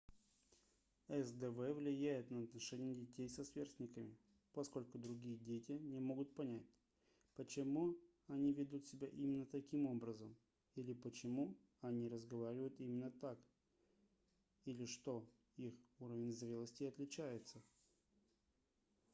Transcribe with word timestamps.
сдв 1.15 1.61
влияет 1.75 2.31
на 2.31 2.41
отношения 2.41 2.95
детей 2.95 3.29
со 3.29 3.43
сверстниками 3.43 4.17
поскольку 4.51 4.97
другие 4.97 5.37
дети 5.37 5.73
не 5.73 5.99
могут 5.99 6.33
понять 6.33 6.65
почему 7.35 7.95
они 8.27 8.51
ведут 8.51 8.87
себя 8.87 9.07
именно 9.09 9.45
таким 9.45 9.85
образом 9.85 10.35
или 10.75 10.93
почему 10.93 11.55
они 11.81 12.07
разговаривают 12.07 12.73
именно 12.79 13.11
так 13.11 13.37
или 14.65 14.87
что 14.87 15.23
их 15.57 15.75
уровень 15.99 16.31
зрелости 16.33 16.83
отличается 16.85 17.61